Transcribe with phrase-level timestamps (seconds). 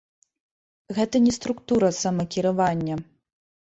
[0.99, 2.95] Гэта не структура самакіравання.